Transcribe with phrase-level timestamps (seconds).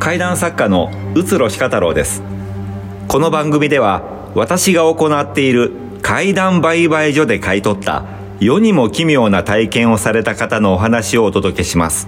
[0.00, 2.22] 怪談作家の宇津呂鹿太郎です。
[3.08, 8.04] この番組では私が行っている怪談売買所で買い取った
[8.38, 12.06] 世にも奇妙な体験をされた方のお話をお届けします。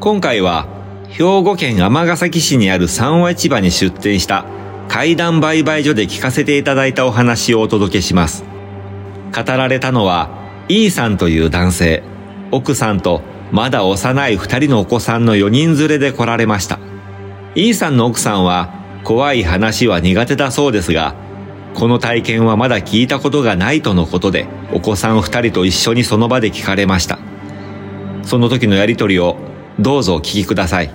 [0.00, 0.68] 今回は
[1.08, 4.44] 兵庫県尼崎市にある三和市場に出店した
[4.88, 8.44] 怪談売買所で聞かせていただいたお話をお届けします。
[9.34, 10.28] 語られたのは
[10.68, 12.02] E さんという男性。
[12.50, 16.78] 奥さんとまだ幼い二人のお子さんの4人連れで来られました。
[17.54, 18.72] E さんの奥さんは
[19.04, 21.14] 怖い話は苦手だそうですが
[21.74, 27.18] この体験はまだ聞いたことがないとのことでお子さん二人と一緒にその場で聞かれました。
[28.28, 29.36] その時のやりとりを
[29.78, 30.90] どうぞお聞きください。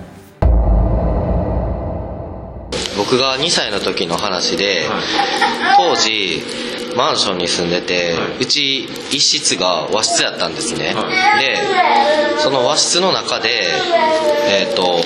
[2.96, 4.82] 僕が2歳の時の話で、
[5.76, 6.42] 当時
[6.96, 10.94] マンションに住んでて、うち一室が和室やったんですね、
[11.40, 11.56] で
[12.38, 13.48] その和室の中で
[14.48, 15.00] えっ、と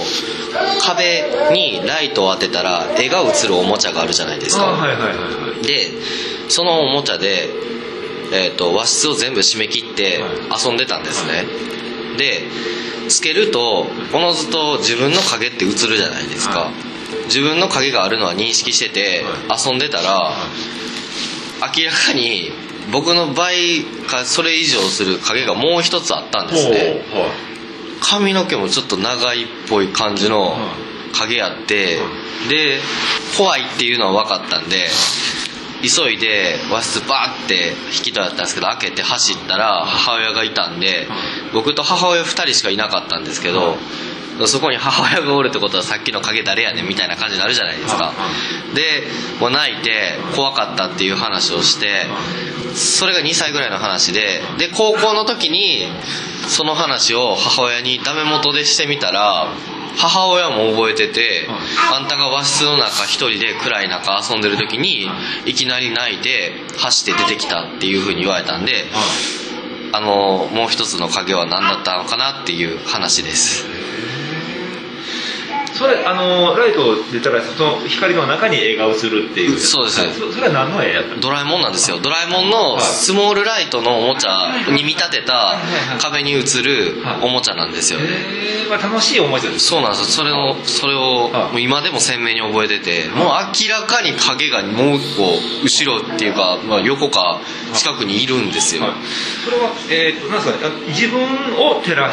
[0.80, 5.66] 壁にライトを当てたら絵が映るおもちゃがあるじゃないですか、はいはいはいはい。
[5.66, 5.90] で
[6.48, 7.48] そのおもちゃで、
[8.32, 10.20] えー、と和室を全部締め切って
[10.64, 11.44] 遊んでたんですね、
[12.16, 12.42] で
[13.08, 16.88] つけるとおのずと自分の影って映るじゃないですか、はい。
[17.24, 20.32] 自分の影があるのは認識してて、遊んでたら、
[21.60, 22.50] 明らかに
[22.92, 27.02] 僕の倍かそれ以上する影がもう一つあったんですね。
[28.00, 30.56] 髪の毛もちょっと長いっぽい感じの
[31.12, 31.98] 影あって
[32.48, 32.80] で
[33.36, 34.86] 怖いっていうのは分かったんで
[35.82, 41.06] 急いで和室バーって引き戸だったんですけど開けて走ったら母親がいたんで
[41.52, 43.76] 僕と母親2人しかいなかったんですけど
[44.46, 48.12] そこに母親がおるってことはさっきの影誰やねんみたいな感じになるじゃないですか。
[48.74, 49.02] で
[49.40, 52.06] もう泣いて怖かったっていう話をして
[52.74, 55.88] それが2歳ぐらいの話でで高校の時に
[56.46, 59.48] その話を母親にダメ元でしてみたら
[59.96, 61.48] 母親も覚えてて、
[61.92, 65.08] あんたが和室の中一人で暗い中遊んでる時に
[65.44, 68.84] いきなり泣いて走って出てきたっていうふうに言われたんで、
[69.92, 73.66] あのもう一つの影は何だったのかなっていう話です
[75.78, 79.58] それあのライト出たらその光の中に絵が映るっていう。
[79.58, 80.18] そうです。
[80.18, 81.20] そそれは何の絵やったの？
[81.20, 81.98] ドラえもんなんですよ。
[82.00, 85.54] ドラえもんのスモールライトのおもちゃに見立てた
[86.00, 88.00] 壁に映るおもちゃなんですよ。
[88.68, 90.06] まあ楽しいおもちゃですそうなんですよ。
[90.06, 91.52] それをそれをはい。
[91.52, 97.40] もう今でも鮮明に覚えててもう明らかに影がもう一個後ろっていうか、まあ、横か
[97.74, 98.82] 近くにいるんですよ。
[98.82, 98.92] はい。
[99.44, 100.74] それはえー、となんですかね？
[100.74, 102.10] あ自分を照ら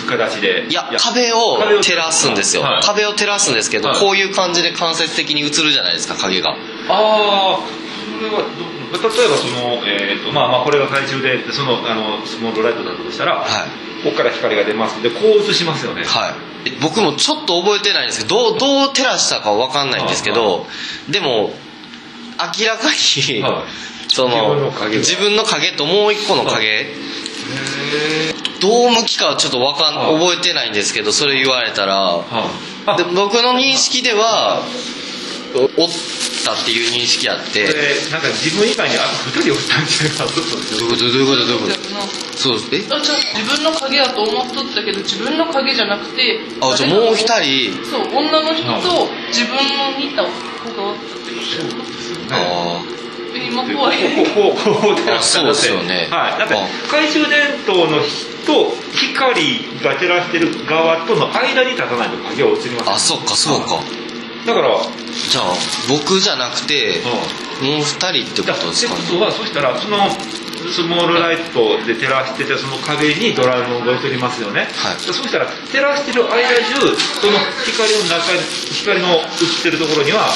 [0.00, 0.66] す形で。
[0.68, 2.82] いや壁を照らすんですよ、はい。
[2.82, 3.98] 壁を照らすんですけど、はい。
[4.00, 6.50] こういう感じで間接的に映るじゃないですか影が。
[6.50, 7.58] ああ
[8.18, 14.02] それはど例えばその、えーとまあ、まあこれが懐中でそのあのスモールライトだとしたら、はい。
[14.02, 15.02] ここから光が出ます。
[15.02, 16.04] でこう映しますよね。
[16.04, 16.30] は
[16.64, 16.70] い。
[16.70, 20.66] え僕もちょっと覚えてないんですけどどうどう照らしたかは分かんないんですけど
[21.08, 21.52] でも
[22.58, 23.90] 明らかに、はい。
[24.12, 26.86] その自分の影ともう一個の影、へ
[28.60, 30.18] どう向きかはちょっとわかん、はい。
[30.18, 32.24] 覚えてないんですけどそれ言われたら、
[32.86, 34.62] あで僕の認識では
[35.54, 35.90] おおっ
[36.44, 37.66] たっていう認識あって。
[37.66, 40.38] これなんか自分以外にあと2人おったんじゃないかと。
[40.38, 42.38] どういうことどういうことどういうこと？
[42.38, 42.78] そうえ？
[42.86, 47.74] あじゃあ自分の影やと思っとったけど自分の影じゃなくてあじゃあもう一人？
[47.84, 50.30] そう女の人と自分の似た子
[50.76, 51.76] がおったってこ
[52.28, 53.09] とあえ
[53.50, 53.98] 今怖い。
[54.14, 56.08] こうこうこう照らそうですよね。
[56.10, 56.38] はい。
[56.38, 56.66] だってあ。
[56.86, 63.82] 懐中電灯の火と光が照らしてる側との間に立たないと影は映りますあそっかそうか。
[64.46, 65.54] だからじゃあ
[65.88, 67.02] 僕じゃなくて
[67.60, 69.00] もう二人ってことですかね。
[69.10, 70.08] ことはそしたらその
[70.68, 74.96] スモールライトで照らしててその壁にドラえもんが映りますよね、はい。
[75.06, 78.32] でそしたら照らしてる間中その光の中
[78.72, 80.28] 光の映ってるところには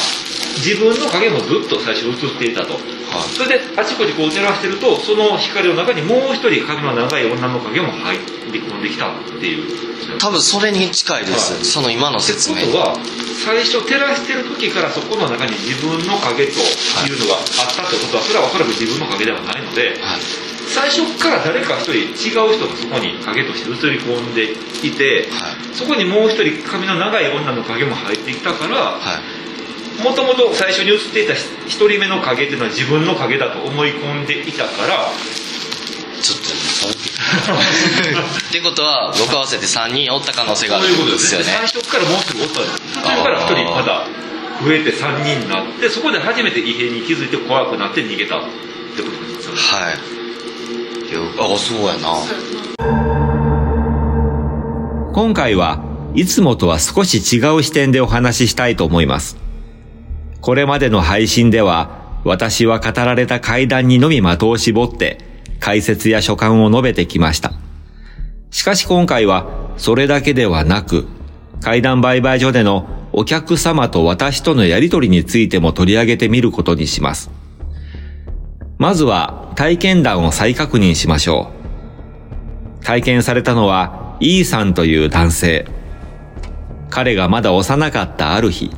[0.56, 2.78] 自分の影もずっと最初映っていたと
[3.22, 8.18] それであちこちこう照らしてるとその光の中にもう一人髪の長い女の影も入
[8.52, 10.18] り込んできたっていう。
[10.18, 11.64] 多分それに近いです、はい。
[11.64, 12.66] その今の説明。
[12.66, 12.96] ことは
[13.44, 20.20] 最初照らしてる時からそこの中に自分の影というのがあったってことはそれはおそらく自分の影ではないのではい。
[20.74, 24.52] 最初から誰か一人違う人がそこに影として映り込んで
[24.86, 25.74] いてはい。
[25.74, 29.43] そこにもう一人髪の長い女の影も入ってきたからはい
[30.02, 35.10] もともと最初に映っていた一人目の影っていうのは自分の影だと思い込んでいたから
[36.20, 36.44] ちょっと
[38.48, 41.46] ってことは僕合わせて3人おった可能性があるそういうことでですよね。
[41.46, 44.06] 最初からもう一人おったんです途中から一人まだ
[44.64, 48.40] 増えて3人になってそこで初めて異変に気づいて怖くなって逃げたっ
[48.96, 49.60] てことですよね。
[49.60, 49.94] はい。
[51.10, 52.16] いやあそうやな。
[55.12, 55.82] 今回は
[56.14, 59.43] いつもとは少し違う視点でお話ししたいと思います。
[60.44, 65.16] これまでの配信では、私は語られた階段にのみ的を絞って、
[65.58, 67.54] 解説や所感を述べてきました。
[68.50, 69.46] しかし今回は、
[69.78, 71.06] それだけではなく、
[71.62, 77.30] 階段売買所でのお客様と私とのやりとりについても取り上げてみることにします。
[78.76, 81.52] まずは体験談を再確認しましょ
[82.82, 82.84] う。
[82.84, 85.66] 体験されたのは E さんという男性。
[86.90, 88.70] 彼がまだ幼かったある日、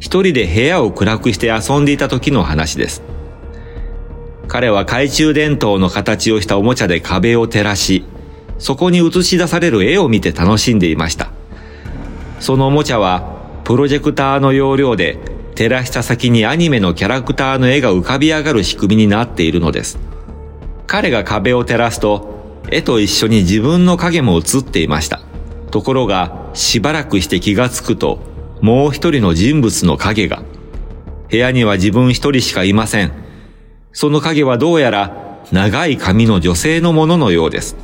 [0.00, 3.02] 一人で部屋を暗くして遊んでいた時の話です。
[4.48, 8.04] 彼は懐中電灯の形をしたおもちゃで壁を照らし、
[8.58, 11.30] そこに映し出される絵を見て楽しんでいました。
[12.40, 15.18] そのおもちゃは、プロジェクターの容量で
[15.54, 19.98] 照らした先にアニメのキャラクターの絵が浮かび上がる仕組みになっているのです。
[20.86, 25.20] 彼が壁を照らすと、絵と一緒に自分の影も映っていました。
[25.70, 28.29] ところが、しばらくして気がつくと、
[28.60, 30.42] もう一人の人物の影が。
[31.30, 33.12] 部屋には自分一人しかいません。
[33.92, 37.76] その影はどうやら長い髪の女性のもののようです。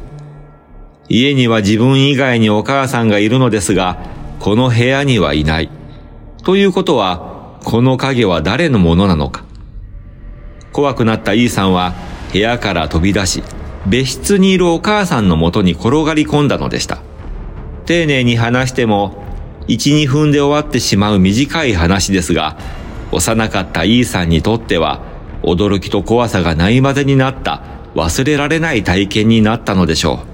[1.08, 3.98] 家には自分以外にお母さんがいるのですが、
[4.40, 5.70] この部屋にはいない。
[6.42, 9.44] ということは、この影は誰のものなのか。
[10.72, 11.94] 怖くなった E さんは
[12.32, 13.42] 部屋から飛び出し、
[13.86, 16.98] 別室にいるお母さんのもとに転がり込んだのでした。
[17.86, 19.25] 丁寧に話しても、
[19.68, 22.56] 1、2分で終わってしまう短い話ですが、
[23.12, 25.00] 幼かった E さんにとっては、
[25.42, 27.62] 驚きと怖さがないまでになった
[27.94, 30.26] 忘れられない体験になったのでしょう。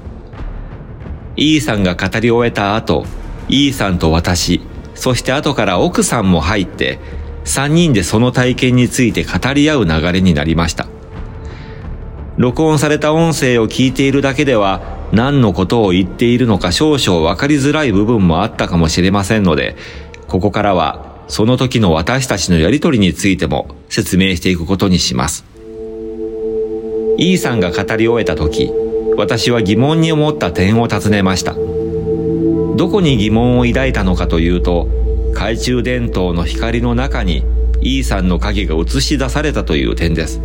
[1.36, 3.06] E さんが語り終えた後、
[3.48, 4.60] E さんと私、
[4.94, 6.98] そして後から奥さんも入って、
[7.44, 10.86] 3人でその体験について語り合う流れになりました。
[12.36, 19.76] 録音された音声を聞いているだけでは何のことを言っているのか少々わかりづらい部分もあったかもしれませんので、
[20.26, 25.44] ここからはその時の私たちのやりとりについても説明していくことにします。
[27.18, 28.72] E さんが語り終えた時、
[29.16, 31.54] 私は疑問に思った点を尋ねました。
[31.54, 34.88] どこに疑問を抱いたのかというと、
[35.34, 37.44] 懐中電灯の光の中に
[37.82, 40.40] E さんの影が映し出されたという点です。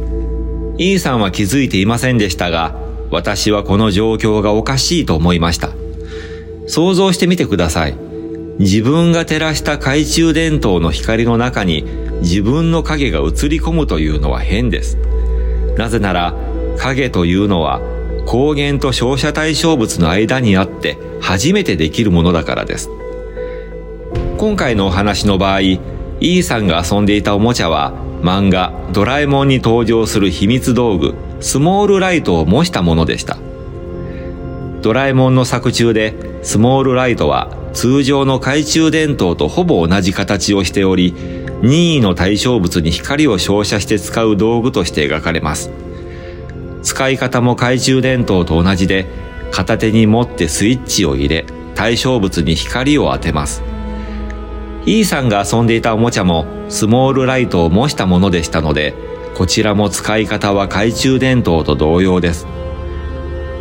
[0.78, 5.69] E さんは気づいていませんでしたが、私はこの状況がおかしいと思いました。
[6.68, 7.95] 想像してみてください。
[8.59, 11.83] 自分が照らした懐中電灯の光の中に
[12.21, 14.98] 自分の影が映り込むというのは変です。
[15.77, 16.33] なぜなら、
[16.77, 17.81] 影というのは
[18.25, 22.89] 光源と照射対象物の間にあって初めてできるものだからです。
[24.38, 25.62] 今回のお話の場合、
[26.19, 33.38] E さんが遊んでいたおもちゃは漫画ドラえもんに登場する秘密道具スモールライトを模したものでした。
[34.81, 41.13] ドラえもんの作中でスモールライトは通常の懐中電灯とほぼ同じ形をしており
[41.62, 45.72] 任意の対象物に光を照射して使う道具として描かれます。
[46.84, 49.07] 使い方も懐中電灯と同じで、
[49.51, 51.45] 片手に持ってスイッチを入れ、
[51.75, 53.63] 対象物に光を当てます。
[54.86, 58.94] E さんが遊んでいたおもちゃもスモールライトを模したものでしたので、
[59.38, 62.48] こちらも使い方は懐中電灯と同様です。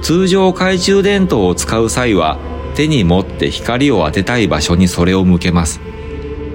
[0.00, 2.38] 通常懐中電灯を使う際は
[2.74, 5.82] 手に持って光を当てたい場所にそれを向けます。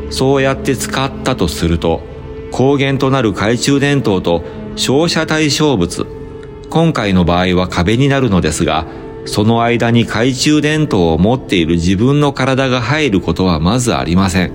[0.10, 2.02] そうやって使ったとすると、
[2.50, 4.44] 光源となる懐中電灯と
[4.76, 6.08] 照射対象物
[6.72, 8.88] 今回の場合は壁になるのですが、
[9.26, 14.52] その間に懐中電灯を持っている自分の体が入ることはまずありません。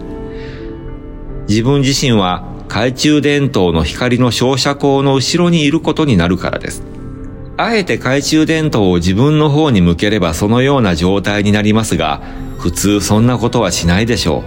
[1.48, 6.82] 自分自身は懐中電灯の光の照射光の後ろにいることになるからです。
[7.56, 12.20] あえて懐中電灯を自分の方に向ければそのような状態になりますが、
[12.58, 14.44] 普通そんなことはしないでしょ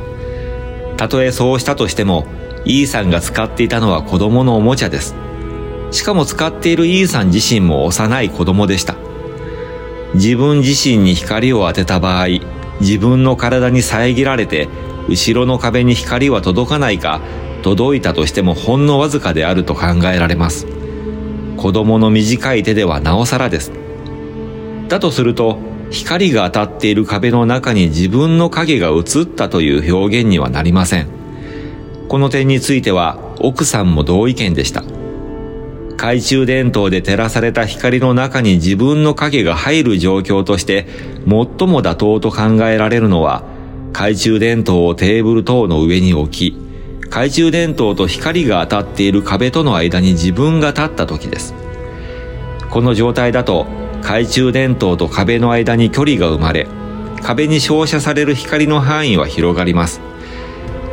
[0.94, 0.98] う。
[0.98, 2.28] たとえそうしたとしても、
[2.66, 5.16] E さんが使っていたのは子供のおもちゃです。
[5.92, 8.96] しかも使っているイーさん自身も幼い子供でした。
[10.14, 12.28] 自分自身に光を当てた場合、
[12.82, 14.68] 自分の体に遮られて、
[15.08, 17.22] 後ろの壁に光は届かないか、
[17.62, 20.68] 届いたとしてもほんのわずかであると考えられます。
[21.58, 23.72] 子供の短い手ではなおさらです。
[24.88, 25.60] だとすると、
[25.92, 31.08] 光が当たっている壁の中に自分の影が映ったという表現にはなりません。
[32.08, 34.84] この点については奥さんも同意見でした。
[36.00, 40.88] 懐中電灯で照らされた光の中に自分の影が入る状況として
[41.28, 43.44] 最も妥当と考えられるのは
[43.92, 46.69] 懐中電灯をテーブル等の上に置き
[47.10, 51.56] 懐中電灯と光が当たっている壁との間に自分が立った時です。
[52.70, 53.66] この状態だと
[54.02, 56.68] 懐中電灯と壁の間に距離が生まれ
[57.24, 60.02] 壁に照射される光の範囲は広がります。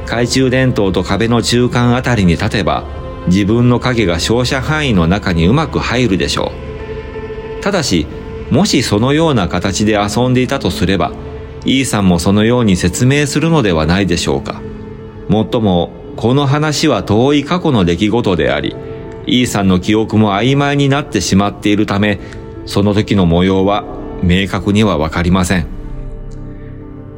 [0.07, 2.85] 懐中電灯と壁の中間あたりに立てば
[3.27, 6.53] 自分の影が照射範囲の中にうまく入るでしょ
[7.61, 7.63] う。
[7.63, 8.07] ただし
[8.51, 11.13] もしそのような形で遊んでいたとすれば
[11.67, 14.63] E さんもそのように説明するのではないでしょうか。
[15.29, 18.75] もっともこの話は遠い過去の出来事であり
[19.27, 22.19] E さんの記憶も曖昧になってしまっているため
[22.65, 23.85] その時の模様は
[24.23, 25.67] 明確にはわかりません。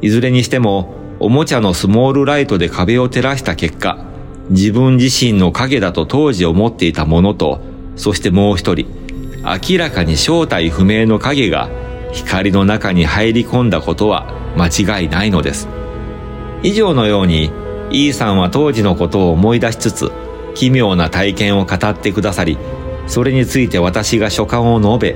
[0.01, 4.05] いずれにしてもおもちゃのスモールライトで壁を照らした結果
[4.49, 7.61] 自分自身の影だと当時思っていたものと
[7.95, 8.87] そしてもう一人
[9.43, 11.69] 明らかに正体不明の影が
[12.11, 15.67] 光の中に入り込んだことは間違いないのです。
[16.63, 17.51] 以上のように
[17.91, 20.11] E さんは当時のことを思い出しつつ
[20.55, 22.57] 奇妙な体験を語ってくださり
[23.07, 25.15] それについて私が所感を述べ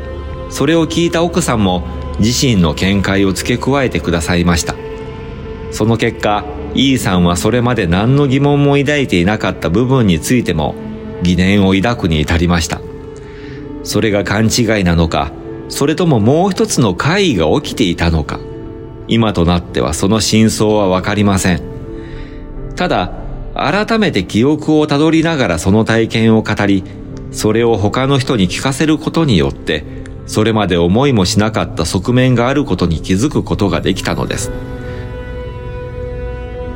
[0.50, 1.84] それを聞いた奥さんも
[2.20, 4.76] 自身の見解を付け加えてくださいました。
[5.72, 10.76] その結果 E さんはそれまで何の疑問も抱いていなかった部分についても
[11.24, 12.82] 疑念を抱くに至りました。
[13.84, 15.32] それが勘違いなのか
[15.70, 18.40] それとももう一つの怪異が起きていたのか
[19.08, 21.73] 今となってはその真相はわかりません。
[22.76, 23.12] ただ
[23.56, 26.84] 改めて記憶をたどりながらその体験を語り
[27.32, 29.84] それを他の人に聞かせることによって
[30.26, 34.52] それまで思いもしなかった側面があることに気づくことができたのです。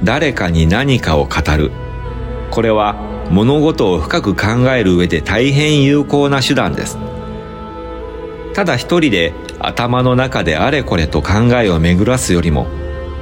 [0.04, 1.72] 誰かに何かを語る。
[2.52, 2.96] これは
[3.32, 6.98] 物事を深く考える上で大変有効な手段です。
[8.54, 12.68] ただ一人で頭の中であれこれと考えを巡らすよりも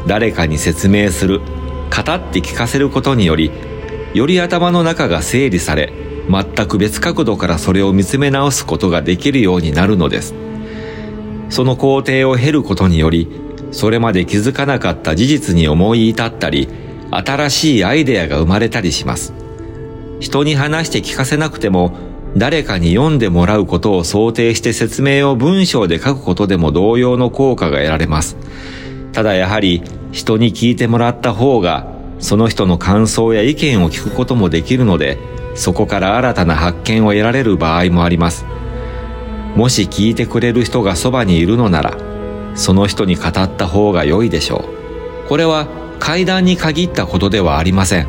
[0.08, 1.42] 誰かに説明する。
[1.90, 3.52] 語って聞かせることにより
[4.14, 5.92] より頭の中が整理され
[6.30, 10.34] 全く別角度からそれを見つめ直すことができるようになるのです。
[11.50, 13.30] その工程を経ることにより
[13.72, 16.68] それまで気づかなかった事実に思い至ったり
[17.12, 19.34] 新しいアイデアが生まれたりします。
[20.20, 21.94] 人に話して聞かせなくても
[22.38, 28.38] 誰かに読んでもらうことを想定して説明を文章で書くことでも同様の効果が得られます。
[29.16, 29.82] ただやはり
[30.12, 31.88] 人に聞いてもらった方が
[32.20, 35.18] その人の感想や意見を聞くこともできるので
[35.56, 38.46] そこから新たな発見を得られる場合もあります。
[39.56, 41.98] もし聞いてくれる人がそばにいるのなら
[42.56, 44.66] その人に語った方が良いでしょ
[45.26, 45.30] う。
[45.30, 45.68] これは
[45.98, 48.08] 階段に限ったことではありません。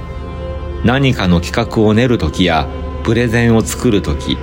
[0.84, 2.66] 何かの企画を練る時や
[3.04, 4.36] プレゼンを作る時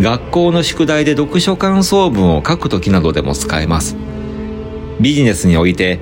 [0.00, 3.96] 学校の宿題で読書感想文を書く時などでも使えます。
[5.00, 5.98] ビジネスにおいて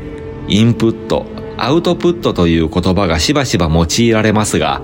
[0.49, 1.27] インプット
[1.57, 4.83] アウトプットという言葉がしばしば用いられますが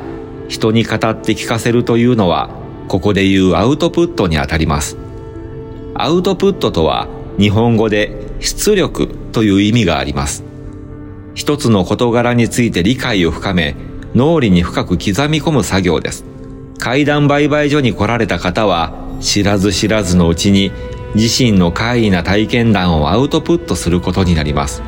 [0.48, 2.50] 人に語って聞かせるというのは
[2.88, 4.98] ここで言うアウトプットにあたります。
[5.94, 10.44] アウトプットとは日本語で出力という意味があります。
[11.34, 13.74] 一つの事柄について理解を深め
[14.14, 16.24] 脳裏に深く刻み込む作業です。
[16.78, 20.70] 階段売買所に来られた方は知らず知らずのうちに
[21.14, 24.82] 自身の怪異な体験談をアウトプットすることになります。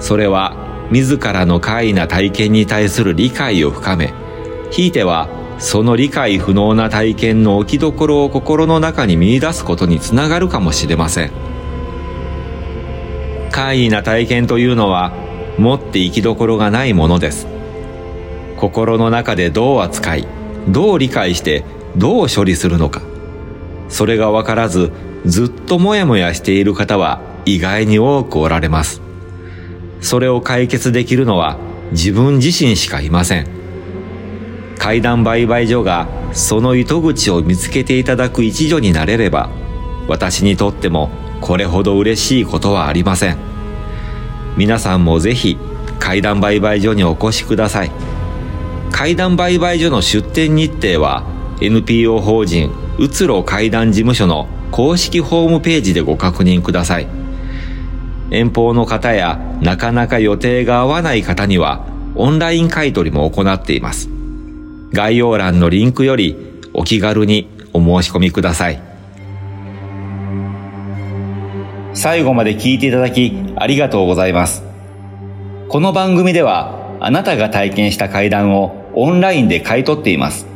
[0.00, 0.56] それは
[0.90, 4.12] 自らの怪異な体験に対する理解を深め
[4.70, 11.30] ひいてはその理解不能な体験の置きどころを心の中に見出すことにつながるかもしれません。
[13.50, 15.12] 怪異な体験というのは
[15.58, 17.46] 持って行きどころがないものです。
[18.56, 20.26] 心の中でどう扱い
[20.68, 21.64] どう理解して
[21.96, 23.02] どう処理するのか
[23.88, 24.90] それが分からず
[25.26, 29.02] ずっともやもやしている方は意外に多くおられます。
[30.00, 31.58] それを解決できるのは
[31.90, 33.48] 自分自身しかいません。
[34.78, 39.50] 階段売買所がその糸口を見つけていただく一助になれれば
[40.06, 43.36] 私にとってもこれほど嬉しいことはありません。
[44.56, 45.58] 皆さんもぜひ
[45.98, 47.90] 階段売買所にお越しください。
[48.92, 51.24] 階段売買所の出店日程は
[51.60, 57.06] NPO 法人うつろ階段事務所の公式ホームページでご確認ください。
[58.30, 64.08] 遠方の方やなかなか予定が合わない方にはオンライン買取も行っています。
[64.92, 66.36] 概要欄のリンクより
[66.72, 68.80] お気軽にお申し込みください。
[71.94, 74.62] 最後まで聞いていただきありがとうございます。
[75.68, 80.46] この番組ではあなたが体験した階段をオンラインで買い取っています。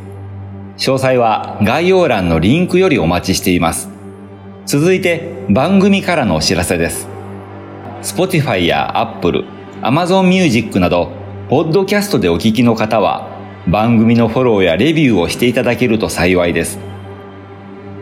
[0.77, 3.89] 詳細は概要欄のリンクよりお待ちしています。
[4.71, 7.09] 続いて番組からのお知らせです
[8.03, 9.43] Spotify や Apple、
[9.81, 11.11] Amazon Music など
[11.49, 13.27] ポッドキャストでお聞きの方は
[13.67, 16.79] 番組のフォローやレビューをしていただけると幸いです。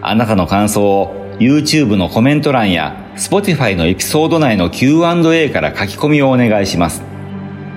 [0.04, 7.02] あなたの感想を YouTube のコメント欄や Spotify のエピソード内の Q&A から書き込みをお願いします。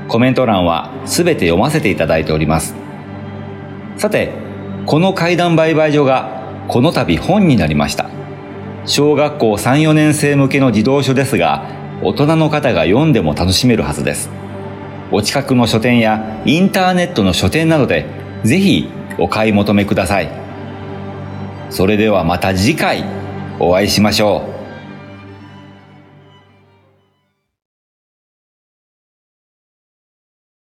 [0.07, 2.75] コメント欄はすべて読ませていただいております。
[3.97, 4.35] さて、
[4.85, 8.22] この怪談売買所がこの度本になりました。
[8.85, 11.65] 小学校3、4年生向けの児童書ですが、
[12.03, 14.29] 大人の方が読んでも楽しめるはずです。
[15.13, 18.07] お近くの書店やインターネットの書店などで
[18.45, 20.29] ぜひお買い求めください。
[21.71, 23.05] それではまた次回
[23.61, 24.52] お会いしましょう。